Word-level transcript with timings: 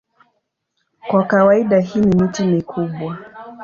Kwa 1.07 1.23
kawaida 1.25 1.79
hii 1.79 1.99
ni 1.99 2.15
miti 2.23 2.43
mikubwa. 2.45 3.17